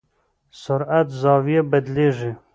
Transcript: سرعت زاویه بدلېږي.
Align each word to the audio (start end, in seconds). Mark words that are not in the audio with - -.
سرعت 0.61 1.07
زاویه 1.21 1.61
بدلېږي. 1.71 2.31